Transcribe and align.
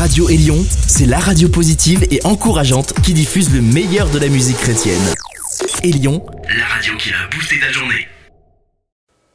Radio 0.00 0.30
Élion, 0.30 0.56
c'est 0.88 1.04
la 1.04 1.18
radio 1.18 1.46
positive 1.50 2.06
et 2.10 2.24
encourageante 2.24 2.94
qui 3.02 3.12
diffuse 3.12 3.52
le 3.52 3.60
meilleur 3.60 4.08
de 4.08 4.18
la 4.18 4.28
musique 4.28 4.56
chrétienne. 4.56 5.02
Élion, 5.84 6.24
la 6.56 6.64
radio 6.64 6.96
qui 6.96 7.10
a 7.10 7.28
boosté 7.30 7.60
ta 7.60 7.70
journée. 7.70 8.08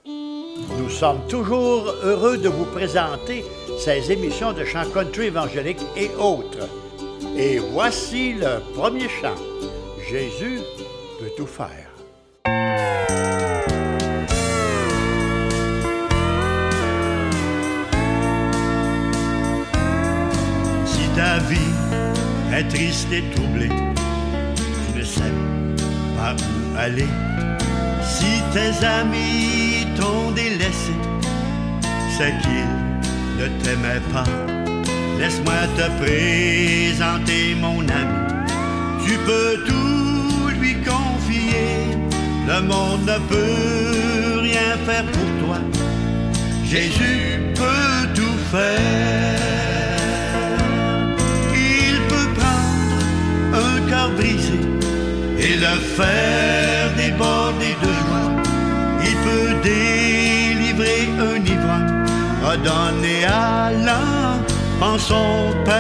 Nous 0.08 0.90
sommes 0.90 1.20
toujours 1.30 1.94
heureux 2.02 2.40
de 2.40 2.50
vous 2.50 2.66
présenter 2.66 3.46
ces 3.78 4.12
émissions 4.12 4.54
de 4.54 4.66
chants 4.66 4.90
country 4.92 5.26
évangélique 5.28 5.86
et 5.96 6.10
autres. 6.18 6.68
Et 7.38 7.60
voici 7.60 8.34
le 8.34 8.60
premier 8.74 9.08
chant. 9.22 9.36
Jésus 10.10 10.62
peut 11.20 11.30
tout 11.38 11.46
faire. 11.46 13.35
Ta 21.16 21.38
vie 21.50 21.74
est 22.54 22.68
triste 22.68 23.08
et 23.12 23.24
troublée, 23.34 23.70
tu 24.58 25.00
ne 25.00 25.04
sais 25.04 25.34
pas 26.18 26.36
où 26.36 26.78
aller. 26.78 27.08
Si 28.04 28.42
tes 28.54 28.86
amis 28.86 29.88
t'ont 29.96 30.32
délaissé, 30.32 30.96
c'est 32.18 32.34
qu'ils 32.42 32.76
ne 33.40 33.48
t'aimaient 33.64 34.06
pas. 34.14 34.30
Laisse-moi 35.20 35.62
te 35.78 35.88
présenter 36.04 37.56
mon 37.62 37.80
ami. 37.80 38.20
Tu 39.06 39.14
peux 39.26 39.64
tout 39.66 40.50
lui 40.60 40.76
confier. 40.84 41.96
Le 42.48 42.62
monde 42.62 43.06
ne 43.06 43.18
peut 43.30 44.40
rien 44.42 44.78
faire 44.86 45.06
pour 45.06 45.46
toi. 45.46 45.58
Jésus 46.66 47.40
peut 47.56 48.08
tout 48.14 48.38
faire. 48.52 49.35
Brisé 54.26 54.60
et 55.40 55.56
le 55.56 55.76
faire 55.98 56.94
déborder 56.98 57.76
de 57.84 57.92
joie. 58.02 58.30
Il 59.08 59.16
peut 59.26 59.54
délivrer 59.64 61.02
un 61.30 61.40
ivrogne, 61.54 61.94
redonner 62.44 63.22
à 63.26 63.72
l'enfant 63.88 64.98
son 64.98 65.54
père. 65.64 65.76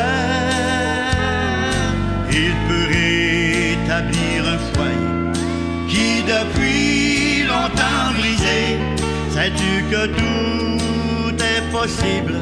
Il 2.31 2.53
peut 2.67 2.87
rétablir 2.97 4.37
un 4.53 4.59
foyer 4.73 5.13
qui 5.89 6.07
depuis 6.33 7.43
longtemps 7.51 8.11
brisé. 8.19 8.61
Sais-tu 9.33 9.71
que 9.91 10.03
tout 10.19 11.35
est 11.51 11.63
possible? 11.71 12.35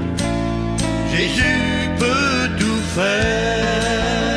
Jésus 1.11 1.89
peut 1.99 2.49
tout 2.59 2.81
faire. 2.95 4.32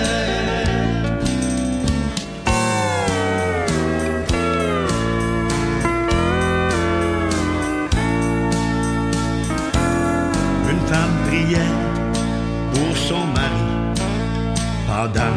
Pendant 14.96 15.36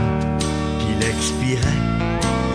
qu'il 0.80 1.00
expirait. 1.14 1.82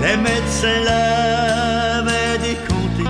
Les 0.02 0.16
médecins 0.16 0.80
l'avaient 0.88 2.38
décompté, 2.48 3.04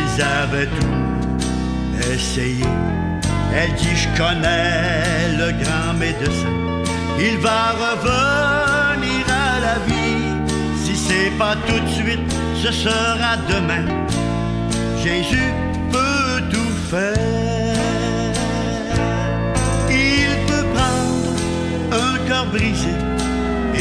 ils 0.00 0.22
avaient 0.22 0.70
tout 0.78 2.12
essayé. 2.12 2.68
Elle 3.56 3.74
dit, 3.74 3.96
je 4.02 4.08
connais 4.20 5.36
le 5.40 5.48
grand 5.62 5.92
médecin, 6.04 6.54
il 7.18 7.36
va 7.38 7.62
revenir 7.84 9.24
à 9.48 9.60
la 9.66 9.76
vie. 9.88 10.26
Si 10.82 10.94
c'est 10.96 11.32
pas 11.42 11.56
tout 11.66 11.80
de 11.86 11.92
suite, 12.00 12.30
ce 12.62 12.70
sera 12.70 13.32
demain. 13.52 13.86
Jésus 15.02 15.52
peut 15.92 16.40
tout 16.52 16.74
faire. 16.90 17.84
Il 19.90 20.32
peut 20.48 20.66
prendre 20.76 22.04
un 22.04 22.28
cœur 22.28 22.46
brisé 22.46 23.13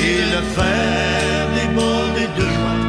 et 0.03 0.24
le 0.34 0.41
faire 0.56 1.46
déborder 1.58 2.28
de 2.38 2.46
joie. 2.56 2.81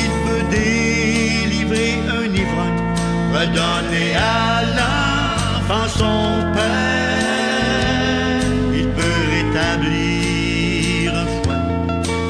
Il 0.00 0.10
peut 0.24 0.44
délivrer 0.58 1.92
un 2.18 2.28
ivrogne, 2.42 2.82
redonner 3.36 4.10
à 4.16 4.62
l'enfant 4.76 5.88
son 6.00 6.20
père. 6.54 7.56
Il 8.80 8.88
peut 8.98 9.22
rétablir 9.36 11.14
un 11.22 11.28
foie 11.36 11.64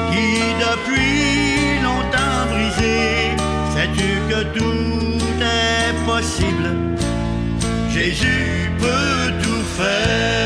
qui 0.09 0.27
depuis 0.65 1.83
longtemps 1.87 2.43
brisé. 2.51 2.97
Sais-tu 3.73 4.09
que 4.29 4.39
tout 4.57 5.19
est 5.59 5.93
possible? 6.11 6.67
Jésus 7.93 8.71
peut 8.79 9.27
tout 9.43 9.63
faire. 9.77 10.36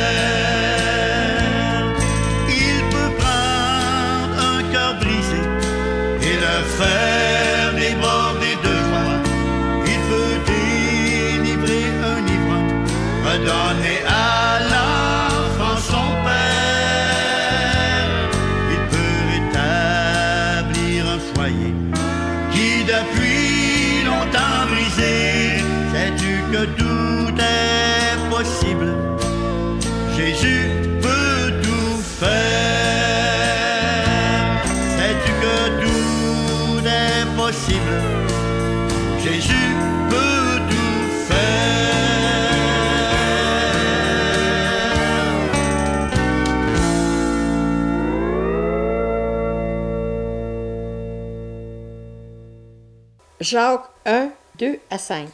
Jacques 53.41 53.89
1, 54.05 54.29
2 54.59 54.79
à 54.91 54.99
5. 54.99 55.27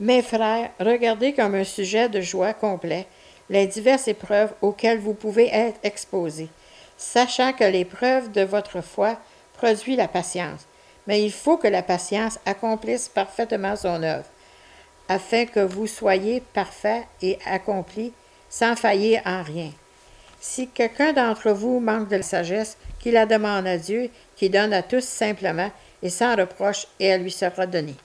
Mes 0.00 0.22
frères, 0.22 0.70
regardez 0.80 1.34
comme 1.34 1.54
un 1.54 1.64
sujet 1.64 2.08
de 2.08 2.22
joie 2.22 2.54
complet 2.54 3.06
les 3.50 3.66
diverses 3.66 4.08
épreuves 4.08 4.54
auxquelles 4.62 4.98
vous 4.98 5.12
pouvez 5.12 5.48
être 5.52 5.78
exposés, 5.82 6.48
sachant 6.96 7.52
que 7.52 7.64
l'épreuve 7.64 8.32
de 8.32 8.40
votre 8.40 8.80
foi 8.80 9.18
produit 9.58 9.94
la 9.94 10.08
patience. 10.08 10.62
Mais 11.06 11.22
il 11.22 11.30
faut 11.30 11.58
que 11.58 11.68
la 11.68 11.82
patience 11.82 12.38
accomplisse 12.46 13.10
parfaitement 13.10 13.76
son 13.76 14.02
œuvre, 14.02 14.24
afin 15.10 15.44
que 15.44 15.60
vous 15.60 15.86
soyez 15.86 16.40
parfaits 16.54 17.04
et 17.20 17.38
accomplis 17.44 18.14
sans 18.48 18.74
faillir 18.74 19.20
en 19.26 19.42
rien. 19.42 19.70
Si 20.46 20.68
quelqu'un 20.68 21.14
d'entre 21.14 21.52
vous 21.52 21.80
manque 21.80 22.10
de 22.10 22.20
sagesse, 22.20 22.76
qu'il 23.00 23.14
la 23.14 23.24
demande 23.24 23.66
à 23.66 23.78
Dieu, 23.78 24.10
qui 24.36 24.50
donne 24.50 24.74
à 24.74 24.82
tous 24.82 25.02
simplement 25.02 25.72
et 26.02 26.10
sans 26.10 26.36
reproche, 26.36 26.86
et 27.00 27.06
elle 27.06 27.22
lui 27.22 27.30
sera 27.30 27.66
donnée. 27.66 27.96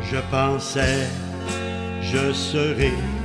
Je 0.00 0.18
pensais, 0.30 1.06
je 2.00 2.32
serais 2.32 3.23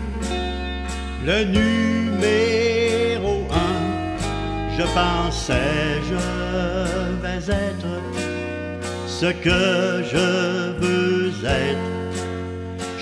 le 1.25 1.43
numéro 1.43 3.33
un. 3.51 4.77
Je 4.77 4.83
pensais, 4.83 6.01
je 6.09 6.19
vais 7.21 7.53
être 7.53 7.93
ce 9.07 9.25
que 9.45 10.03
je 10.11 10.27
veux 10.79 11.31
être. 11.45 11.89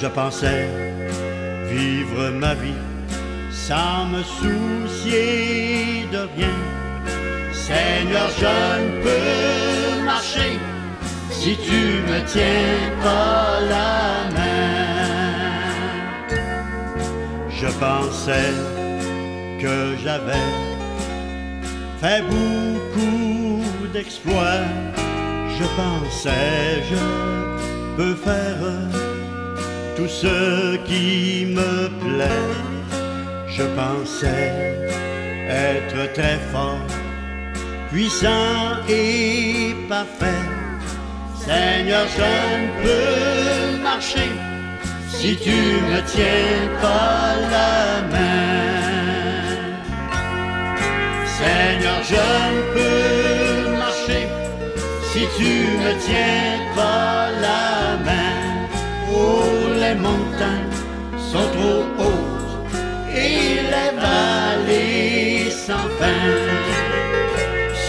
Je 0.02 0.08
pensais 0.08 0.68
vivre 1.70 2.30
ma 2.32 2.54
vie 2.56 2.82
sans 3.52 4.06
me 4.06 4.24
soucier 4.24 6.08
de 6.12 6.22
rien. 6.36 6.58
Seigneur, 7.52 8.30
je 8.40 8.46
ne 8.82 9.04
peux 9.04 10.04
marcher 10.06 10.58
si 11.30 11.58
tu 11.58 11.82
me 12.10 12.20
tiens 12.26 12.92
pas 13.04 13.60
la 13.70 14.32
main. 14.36 15.17
Je 17.60 17.68
pensais 17.80 18.54
que 19.60 19.96
j'avais 20.04 20.48
fait 22.00 22.22
beaucoup 22.22 23.64
d'exploits. 23.92 24.68
Je 25.58 25.66
pensais 25.82 26.84
je 26.92 27.04
peux 27.98 28.14
faire 28.14 28.62
tout 29.96 30.08
ce 30.08 30.76
qui 30.86 31.48
me 31.48 31.90
plaît. 32.04 32.54
Je 33.48 33.64
pensais 33.80 34.54
être 35.50 36.14
très 36.14 36.38
fort, 36.52 36.86
puissant 37.92 38.86
et 38.88 39.74
parfait. 39.90 40.46
Seigneur, 41.44 42.06
je 42.16 42.22
ne 42.62 42.84
peux 42.84 43.82
marcher 43.82 44.30
si 45.10 45.36
tu 45.38 45.52
me 45.90 46.00
tiens 46.14 46.68
pas 46.82 47.36
la 47.54 48.02
main. 48.12 48.48
Seigneur, 51.38 52.00
je 52.12 52.26
ne 52.56 52.62
peux 52.74 53.78
marcher 53.78 54.28
si 55.12 55.22
tu 55.38 55.52
me 55.84 55.92
tiens 56.06 56.60
pas 56.76 57.30
la 57.42 57.98
main. 58.06 58.68
Oh, 59.14 59.44
les 59.82 59.96
montagnes 59.96 60.76
sont 61.32 61.50
trop 61.56 61.84
hautes 62.00 62.76
et 63.16 63.62
les 63.74 63.92
vallées 64.00 65.50
sans 65.50 65.88
fin. 66.00 66.24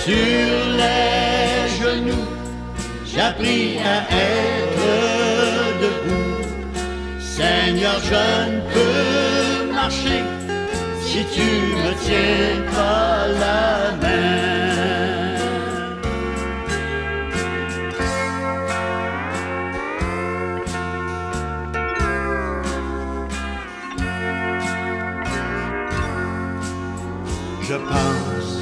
Sur 0.02 0.56
les 0.80 1.68
genoux, 1.80 2.28
j'ai 3.04 3.20
appris 3.20 3.78
à 3.78 3.98
être. 4.14 4.77
Seigneur, 7.68 8.00
je 8.00 8.50
ne 8.50 8.60
peux 8.72 9.74
marcher 9.74 10.22
si 11.04 11.20
tu 11.34 11.48
me 11.82 11.92
tiens 12.02 12.62
pas 12.72 13.26
la 13.42 13.92
main. 14.00 14.38
Je 27.68 27.74
pense 27.74 28.52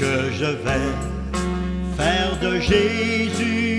que 0.00 0.32
je 0.32 0.50
vais 0.64 0.90
faire 1.96 2.32
de 2.42 2.58
Jésus 2.58 3.71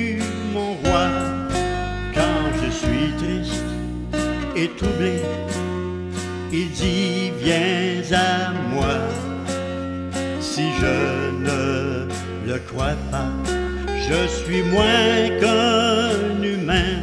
et 4.56 4.70
troublé. 4.78 5.22
Il 6.52 6.70
dit 6.72 7.32
viens 7.40 8.02
à 8.12 8.52
moi. 8.74 8.98
Si 10.40 10.66
je 10.80 11.32
ne 11.48 12.08
le 12.48 12.60
crois 12.68 12.98
pas, 13.12 13.32
je 14.08 14.28
suis 14.28 14.62
moins 14.64 15.30
qu'un 15.40 16.44
humain. 16.44 17.00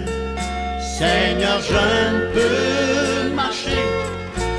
Seigneur, 0.99 1.59
je 1.71 1.85
ne 2.15 2.21
peux 2.35 3.35
marcher 3.35 3.83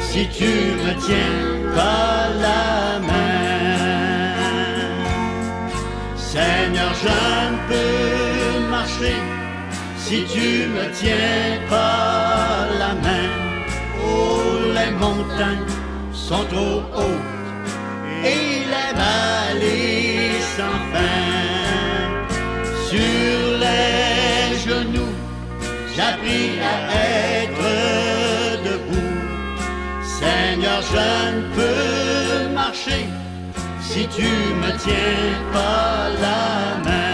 si 0.10 0.28
tu 0.38 0.52
me 0.84 0.94
tiens 1.06 1.38
pas 1.76 2.28
la 2.46 3.00
main. 3.00 3.32
Seigneur, 6.16 6.92
je 7.04 7.18
ne 7.52 7.58
peux 7.70 8.70
marcher 8.70 9.16
si 9.98 10.24
tu 10.26 10.68
me 10.76 10.92
tiens 11.00 11.60
pas 11.70 12.31
montagnes 15.02 15.70
sont 16.14 16.46
trop 16.54 16.80
hautes 17.00 17.74
et 18.24 18.46
les 18.74 18.92
vallées 19.02 20.40
sans 20.56 20.80
fin. 20.92 21.28
Sur 22.90 23.42
les 23.64 24.58
genoux, 24.68 25.16
j'ai 25.92 26.06
appris 26.12 26.50
à 26.72 26.76
être 27.42 27.70
debout. 28.68 29.18
Seigneur, 30.20 30.80
je 30.94 31.08
ne 31.36 31.42
peux 31.58 32.54
marcher 32.62 33.04
si 33.90 34.02
tu 34.16 34.30
me 34.62 34.72
tiens 34.84 35.32
pas 35.56 36.10
la 36.26 36.44
main. 36.86 37.12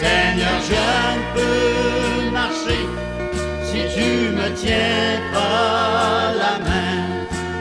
Seigneur, 0.00 0.58
je 0.70 1.15
tu 4.46 4.52
me 4.52 4.56
tiens 4.56 5.20
pas 5.32 6.32
la 6.42 6.58
main. 6.64 7.02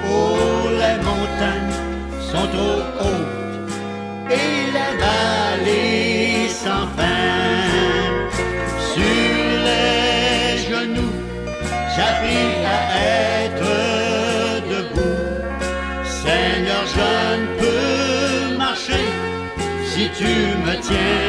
Oh, 0.10 0.70
les 0.82 0.98
montagnes 1.04 1.76
sont 2.20 2.48
trop 2.56 2.82
hautes 3.02 3.72
et 4.30 4.72
les 4.76 4.94
vallées 5.04 6.50
sans 6.50 6.88
fin. 6.96 7.24
Sur 8.94 9.36
les 9.68 10.58
genoux, 10.70 11.18
j'ai 11.96 12.02
appris 12.02 12.48
à 12.66 13.46
être 13.46 13.74
debout. 14.70 15.22
Seigneur, 16.04 16.84
je 16.96 17.12
ne 17.42 17.48
peux 17.60 18.58
marcher 18.58 19.06
si 19.86 20.10
tu 20.18 20.32
me 20.66 20.74
tiens 20.82 21.25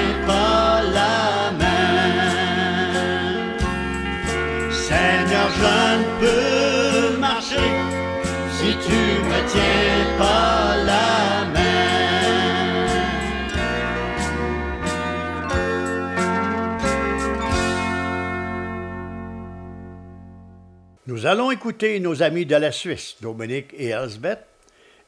Nous 21.16 21.24
allons 21.24 21.50
écouter 21.50 21.98
nos 21.98 22.22
amis 22.22 22.44
de 22.44 22.56
la 22.56 22.70
Suisse, 22.70 23.16
Dominique 23.22 23.72
et 23.72 23.88
Elsbeth. 23.88 24.44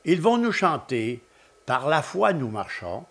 Ils 0.07 0.23
vont 0.23 0.39
nous 0.39 0.53
chanter 0.53 1.21
Par 1.67 1.87
la 1.87 2.01
foi 2.01 2.33
nous 2.33 2.49
marchons 2.49 3.05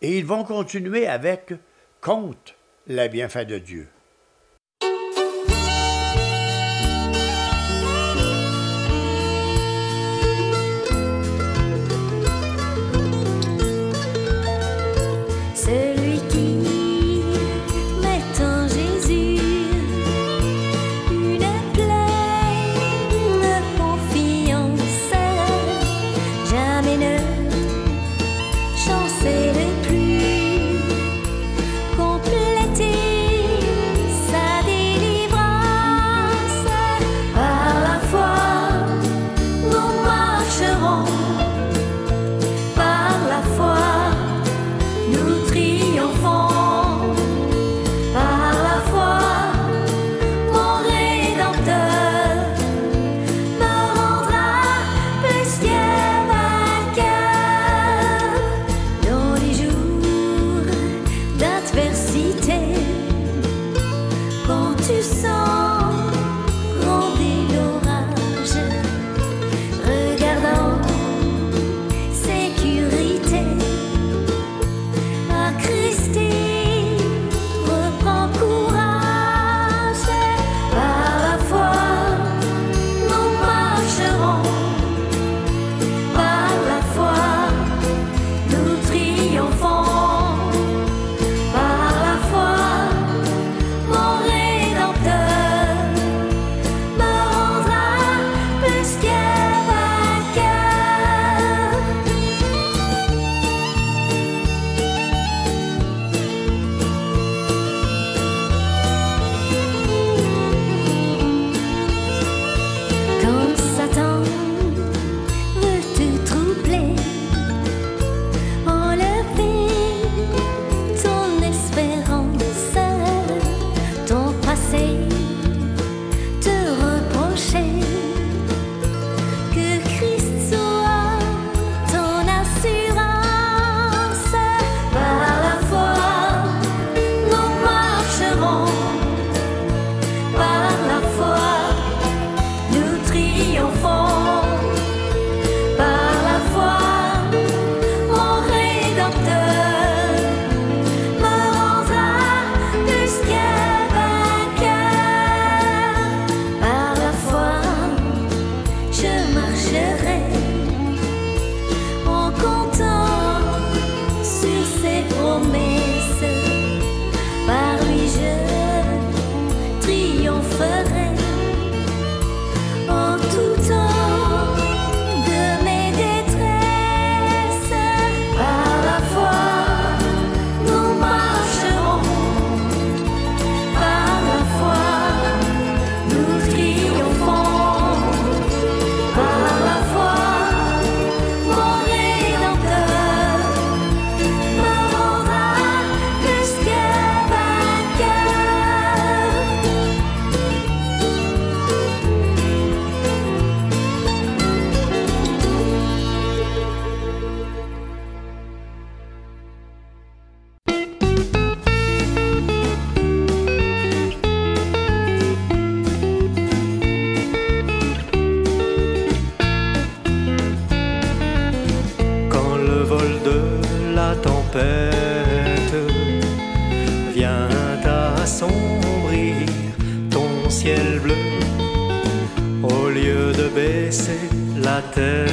et 0.00 0.16
ils 0.16 0.24
vont 0.24 0.44
continuer 0.44 1.08
avec 1.08 1.52
Compte 2.00 2.54
les 2.86 3.08
bienfaits 3.08 3.48
de 3.48 3.58
Dieu. 3.58 3.88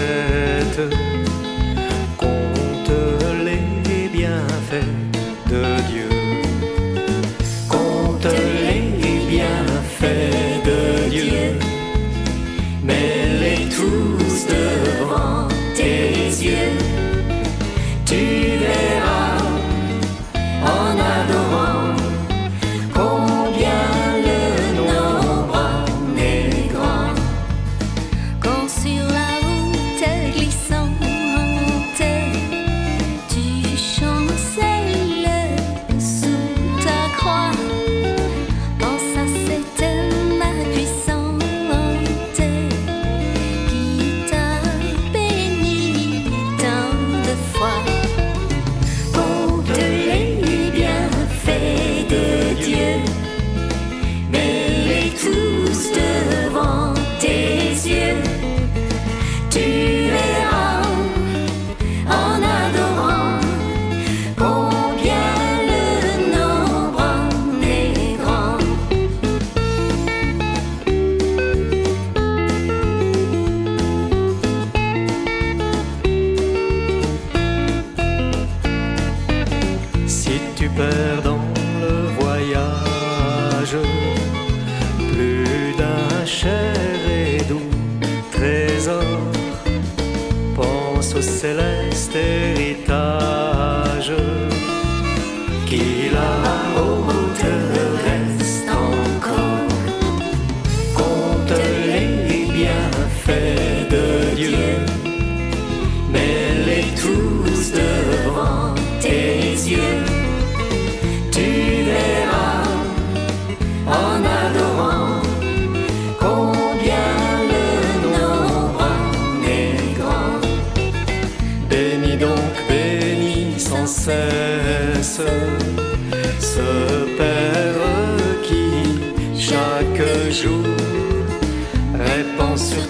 tête 0.07 1.06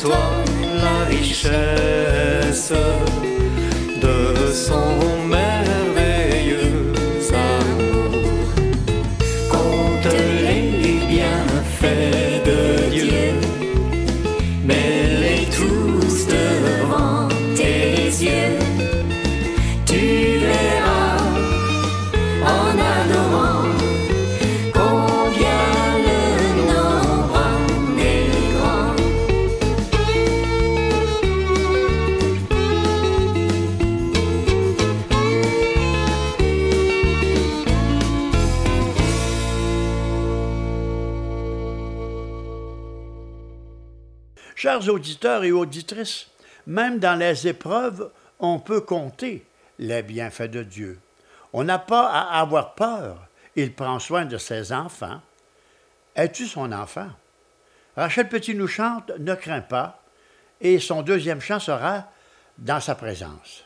la 0.10 1.06
richesse 1.10 2.74
de 4.02 4.52
son 4.52 5.17
Chers 44.80 44.94
auditeurs 44.94 45.44
et 45.44 45.52
auditrices, 45.52 46.28
même 46.68 47.00
dans 47.00 47.18
les 47.18 47.48
épreuves, 47.48 48.12
on 48.38 48.60
peut 48.60 48.82
compter 48.82 49.44
les 49.80 50.04
bienfaits 50.04 50.52
de 50.52 50.62
Dieu. 50.62 51.00
On 51.52 51.64
n'a 51.64 51.80
pas 51.80 52.08
à 52.08 52.40
avoir 52.40 52.76
peur. 52.76 53.28
Il 53.56 53.74
prend 53.74 53.98
soin 53.98 54.26
de 54.26 54.38
ses 54.38 54.72
enfants. 54.72 55.20
Es-tu 56.16 56.46
son 56.46 56.72
enfant? 56.72 57.10
Rachel 57.96 58.30
Petit 58.30 58.54
nous 58.54 58.68
chante 58.68 59.12
Ne 59.18 59.34
crains 59.34 59.62
pas 59.62 60.04
et 60.62 60.78
son 60.78 61.02
deuxième 61.02 61.42
chant 61.42 61.60
sera 61.60 62.12
Dans 62.60 62.80
sa 62.80 62.94
présence. 62.94 63.64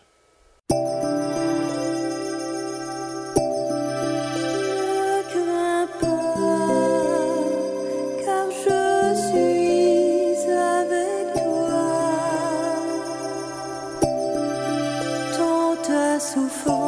suffer 16.33 16.80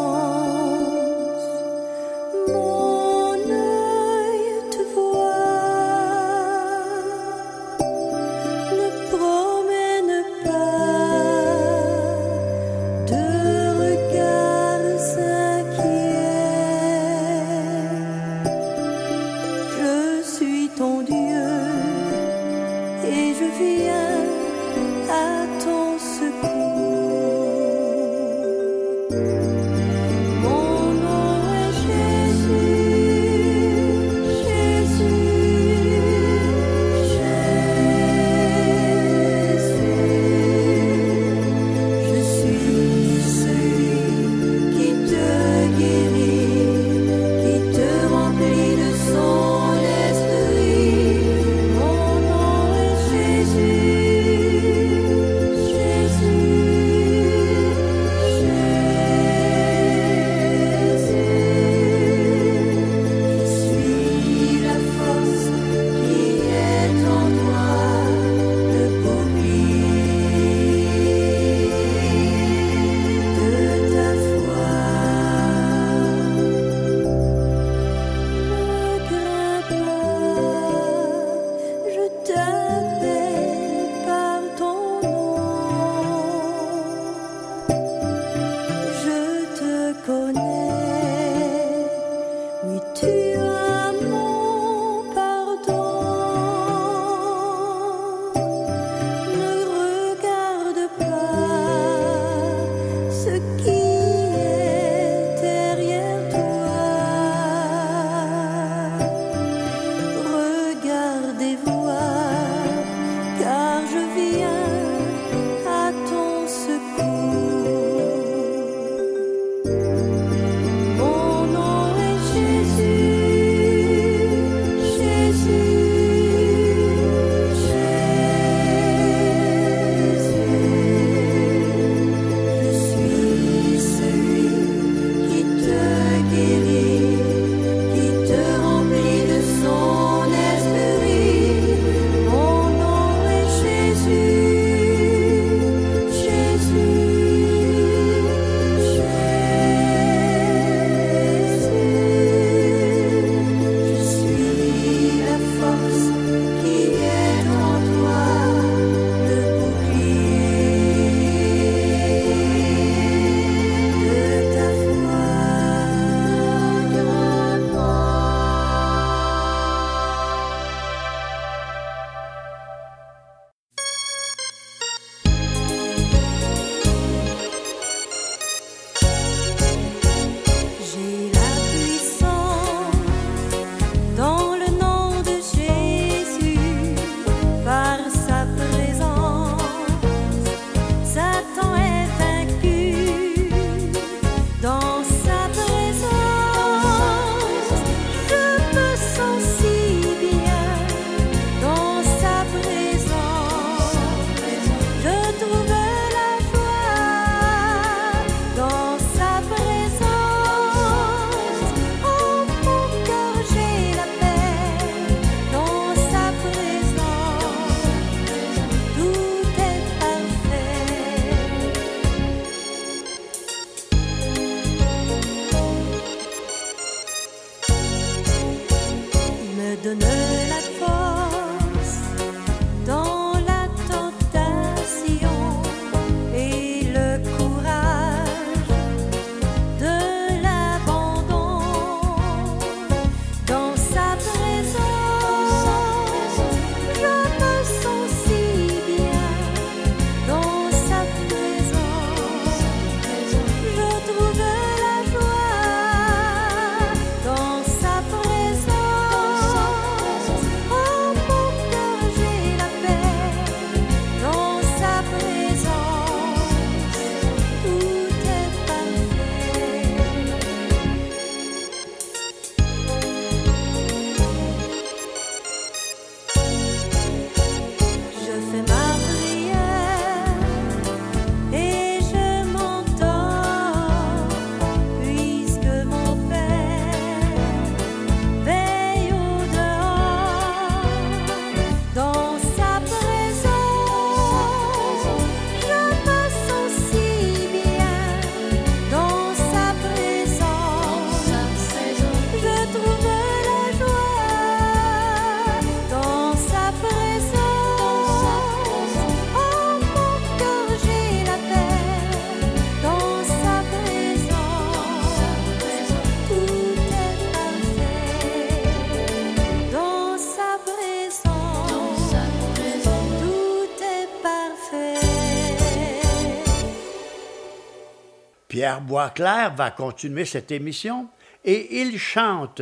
Pierre 328.63 328.79
Boisclair 328.79 329.53
va 329.53 329.71
continuer 329.71 330.23
cette 330.23 330.49
émission 330.49 331.09
et 331.43 331.81
il 331.81 331.99
chante 331.99 332.61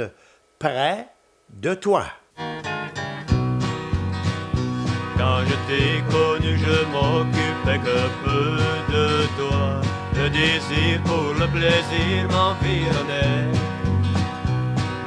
Près 0.58 1.10
de 1.48 1.76
toi. 1.76 2.06
Quand 5.16 5.42
je 5.46 5.56
t'ai 5.68 6.02
connu, 6.10 6.58
je 6.58 6.86
m'occupais 6.92 7.78
que 7.86 8.00
peu 8.24 8.58
de 8.92 9.28
toi. 9.38 9.82
Le 10.16 10.30
désir 10.32 11.04
pour 11.04 11.36
le 11.40 11.48
plaisir 11.56 12.28
m'environnait. 12.32 13.52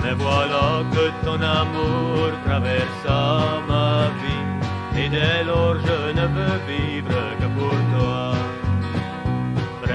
Mais 0.01 0.15
voilà 0.15 0.85
que 0.93 1.11
ton 1.27 1.43
amour 1.43 2.31
traversa 2.47 3.61
ma 3.67 4.11
vie. 4.21 5.03
Et 5.03 5.09
dès 5.09 5.43
lors, 5.43 5.75
je 5.75 6.13
ne 6.21 6.27
veux 6.37 6.59
vivre 6.69 7.21
que 7.41 7.47
pour 7.59 7.99
toi. 7.99 8.34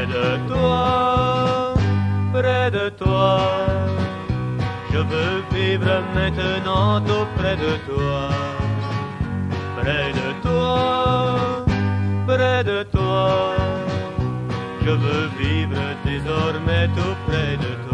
De 0.09 0.47
toi, 0.47 1.73
près 2.33 2.71
de 2.71 2.89
toi. 2.89 3.39
Je 4.91 4.97
veux 4.97 5.43
vivre 5.53 6.01
maintenant 6.15 6.97
auprès 6.97 7.55
de 7.55 7.77
toi 7.87 8.29
près 9.81 10.11
de 10.11 10.41
toi, 10.41 11.65
près 12.27 12.63
de 12.63 12.83
toi. 12.83 13.55
Je 14.85 14.91
veux 14.91 15.27
vivre 15.39 15.81
désormais 16.05 16.87
tout 16.95 17.15
près 17.27 17.57
de 17.57 17.71
toi. 17.85 17.88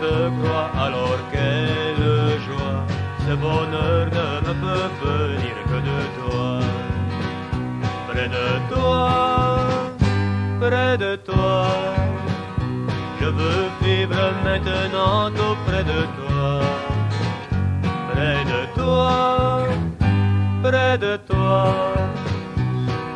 Te 0.00 0.14
crois, 0.38 0.70
alors 0.86 1.18
quelle 1.32 2.40
joie. 2.46 2.80
Ce 3.26 3.34
bonheur 3.34 4.06
ne 4.06 4.52
me 4.62 4.78
peut 5.00 5.26
venir 5.32 5.56
que 5.70 5.78
de 5.90 6.00
toi. 6.18 6.60
Près 8.08 8.28
de 8.28 8.48
toi, 8.72 9.08
près 10.60 10.98
de 10.98 11.16
toi. 11.16 11.66
Je 13.20 13.26
veux 13.26 13.64
vivre 13.82 14.24
maintenant 14.44 15.30
auprès 15.50 15.84
de 15.84 16.00
toi 16.16 16.62
près 18.12 18.44
de 18.44 18.60
toi, 18.74 19.66
près 20.62 20.98
de 20.98 21.16
toi. 21.28 21.74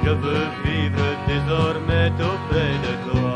Je 0.05 0.11
veux 0.11 0.47
vivre 0.65 1.07
désormais 1.27 2.11
auprès 2.31 2.75
de 2.87 2.93
toi. 3.11 3.36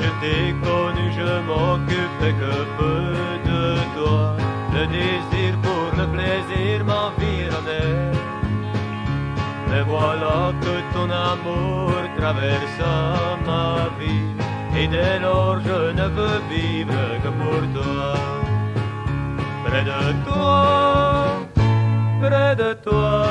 Je 0.00 0.10
t'ai 0.20 0.54
connu, 0.66 1.04
je 1.18 1.30
m'occupais 1.48 2.34
que 2.40 2.54
peu 2.78 3.00
de 3.50 3.62
toi. 3.96 4.36
Le 4.74 4.86
désir 4.86 5.52
pour 5.62 5.86
le 5.98 6.06
plaisir 6.14 6.84
m'environnait. 6.84 8.12
Mais 9.68 9.82
voilà 9.82 10.52
que 10.62 10.74
ton 10.94 11.08
amour 11.10 11.92
traversa 12.18 12.94
ma 13.46 13.88
vie. 13.98 14.30
Et 14.76 14.88
dès 14.88 15.18
lors 15.20 15.58
je 15.60 15.92
ne 15.98 16.06
veux 16.16 16.40
vivre 16.50 17.04
que 17.22 17.30
pour 17.40 17.62
toi. 17.76 18.14
Près 19.64 19.84
de 19.84 20.00
toi, 20.26 21.46
près 22.20 22.56
de 22.56 22.72
toi. 22.86 23.26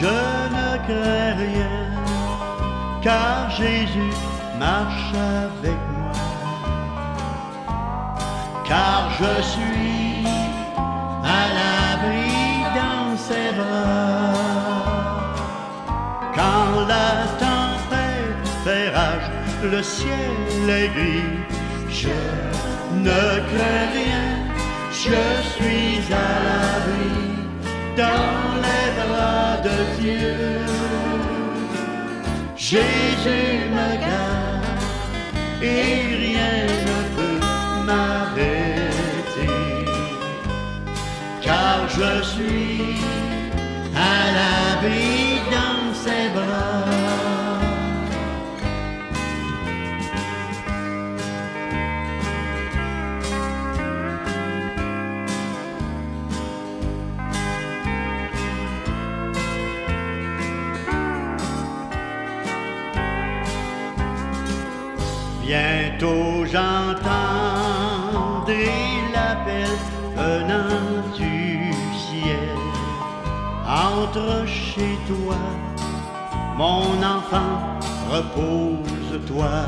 Je 0.00 0.04
ne 0.04 0.68
crains 0.86 1.34
rien, 1.34 1.76
car 3.02 3.50
Jésus 3.50 4.14
marche 4.56 5.12
avec 5.12 5.80
moi. 5.96 6.12
Car 8.64 9.10
je 9.18 9.42
suis 9.42 10.24
à 11.24 11.40
l'abri 11.56 12.30
dans 12.78 13.16
ses 13.26 13.50
bras. 13.58 14.34
Quand 16.32 16.86
la 16.86 17.10
tempête 17.44 18.48
fait 18.62 18.90
rage, 18.90 19.30
le 19.64 19.82
ciel 19.82 20.70
est 20.80 20.90
gris, 20.94 21.38
je 21.90 22.20
ne 23.06 23.22
crains 23.50 23.88
rien, 23.98 24.28
je 24.92 25.20
suis 25.50 26.12
à 26.12 26.28
l'abri 26.44 27.27
dans 27.98 28.54
les 28.64 28.88
bras 29.00 29.56
de 29.66 29.76
Dieu. 30.00 30.36
Jésus 32.56 33.56
me 33.76 33.88
garde 34.04 34.82
et 35.60 35.92
rien 36.24 36.56
ne 36.88 36.98
peut 37.16 37.40
m'arrêter 37.86 39.50
car 41.42 41.88
je 41.88 42.12
suis 42.32 43.00
à 43.96 44.16
l'abri 44.36 45.40
dans 45.54 45.92
ses 46.02 46.28
bras. 46.36 46.97
Bientôt 65.98 66.44
j'entendrai 66.44 67.00
l'appel 69.12 69.74
venant 70.14 71.02
du 71.16 71.72
ciel. 71.92 72.58
Entre 73.66 74.46
chez 74.46 74.96
toi, 75.08 75.38
mon 76.56 77.02
enfant, 77.02 77.80
repose-toi. 78.12 79.58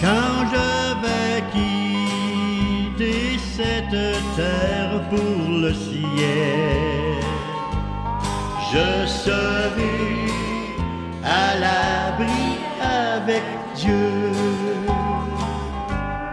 Quand 0.00 0.46
je 0.52 0.68
vais 1.02 1.42
quitter 1.52 3.38
cette 3.38 4.00
terre 4.36 4.94
pour 5.10 5.50
le 5.50 5.72
ciel, 5.74 7.20
je 8.72 9.06
serai 9.06 9.96
à 11.22 11.58
l'abri 11.60 12.48
avec 12.80 13.57
Dieu. 13.78 14.10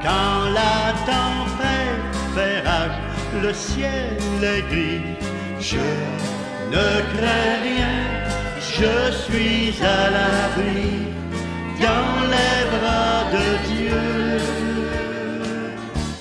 Quand 0.02 0.50
la 0.60 0.80
tempête 1.12 2.16
fait 2.34 2.60
rage, 2.68 3.00
le 3.44 3.54
ciel 3.54 4.18
est 4.42 4.64
gris, 4.72 5.18
je 5.60 5.88
ne 6.76 6.88
crains 7.14 7.58
rien, 7.70 7.98
je 8.60 8.96
suis 9.24 9.76
à 9.84 10.10
l'abri 10.16 10.88
dans 11.86 12.16
les 12.34 12.62
bras 12.76 13.20
de 13.36 13.48
Dieu. 13.72 14.06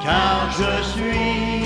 car 0.04 0.38
je 0.58 0.72
suis 0.92 1.65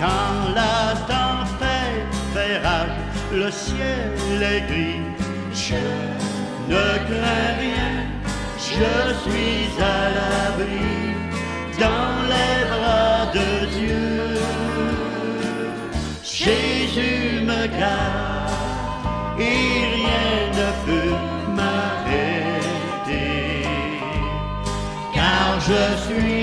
Quand 0.00 0.38
la 0.58 0.78
tempête 1.12 2.14
fait 2.32 2.58
rage, 2.66 2.98
le 3.32 3.50
ciel 3.50 4.42
est 4.52 4.64
gris, 4.70 5.06
je 5.52 5.84
ne 6.72 6.86
crains 7.08 7.54
rien, 7.64 7.94
je 8.56 8.94
suis 9.22 9.68
à 9.80 10.00
l'abri 10.16 10.92
dans 11.84 12.14
les 12.32 12.58
bras 12.72 13.20
de 13.38 13.48
Dieu. 13.76 14.06
Jésus 16.22 17.40
me 17.50 17.66
garde 17.78 18.25
car 25.66 25.98
je 26.08 26.35